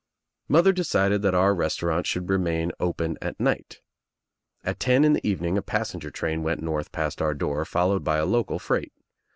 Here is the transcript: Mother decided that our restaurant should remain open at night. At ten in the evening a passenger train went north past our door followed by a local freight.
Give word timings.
Mother 0.47 0.73
decided 0.73 1.21
that 1.21 1.35
our 1.35 1.53
restaurant 1.53 2.07
should 2.07 2.27
remain 2.31 2.71
open 2.79 3.19
at 3.21 3.39
night. 3.39 3.81
At 4.63 4.79
ten 4.79 5.03
in 5.05 5.13
the 5.13 5.23
evening 5.27 5.59
a 5.59 5.61
passenger 5.61 6.09
train 6.09 6.41
went 6.41 6.59
north 6.63 6.91
past 6.91 7.21
our 7.21 7.35
door 7.35 7.65
followed 7.65 8.03
by 8.03 8.17
a 8.17 8.25
local 8.25 8.57
freight. 8.57 8.93